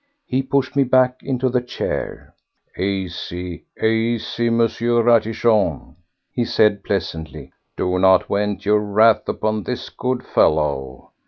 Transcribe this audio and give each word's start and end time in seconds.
He 0.25 0.41
pushed 0.41 0.75
me 0.75 0.83
back 0.83 1.21
into 1.21 1.47
the 1.47 1.61
chair. 1.61 2.33
"Easy, 2.75 3.65
easy, 3.79 4.47
M. 4.47 4.57
Ratichon," 4.59 5.95
he 6.31 6.43
said 6.43 6.83
pleasantly; 6.83 7.53
"do 7.77 7.99
not 7.99 8.27
vent 8.27 8.65
your 8.65 8.79
wrath 8.79 9.29
upon 9.29 9.61
this 9.61 9.89
good 9.91 10.25
fellow. 10.25 11.11